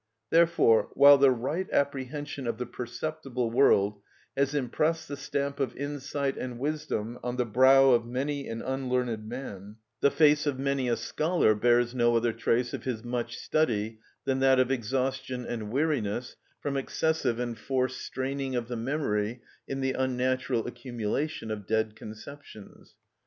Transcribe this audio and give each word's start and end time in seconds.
Therefore, 0.31 0.89
while 0.95 1.19
the 1.19 1.29
right 1.29 1.67
apprehension 1.71 2.47
of 2.47 2.57
the 2.57 2.65
perceptible 2.65 3.51
world 3.51 4.01
has 4.35 4.55
impressed 4.55 5.07
the 5.07 5.15
stamp 5.15 5.59
of 5.59 5.77
insight 5.77 6.37
and 6.39 6.57
wisdom 6.57 7.19
on 7.23 7.35
the 7.35 7.45
brow 7.45 7.91
of 7.91 8.07
many 8.07 8.47
an 8.47 8.63
unlearned 8.63 9.29
man, 9.29 9.75
the 9.99 10.09
face 10.09 10.47
of 10.47 10.57
many 10.57 10.89
a 10.89 10.97
scholar 10.97 11.53
bears 11.53 11.93
no 11.93 12.15
other 12.17 12.33
trace 12.33 12.73
of 12.73 12.83
his 12.83 13.03
much 13.03 13.37
study 13.37 13.99
than 14.25 14.39
that 14.39 14.59
of 14.59 14.71
exhaustion 14.71 15.45
and 15.45 15.69
weariness 15.69 16.35
from 16.59 16.77
excessive 16.77 17.37
and 17.37 17.59
forced 17.59 18.01
straining 18.01 18.55
of 18.55 18.69
the 18.69 18.75
memory 18.75 19.43
in 19.67 19.81
the 19.81 19.93
unnatural 19.93 20.65
accumulation 20.65 21.51
of 21.51 21.67
dead 21.67 21.95
conceptions. 21.95 22.95